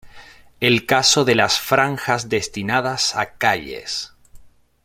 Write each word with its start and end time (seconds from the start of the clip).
El 0.59 0.87
caso 0.87 1.25
de 1.25 1.35
las 1.35 1.59
franjas 1.59 2.27
destinadas 2.27 3.15
a 3.15 3.33
calles". 3.37 4.15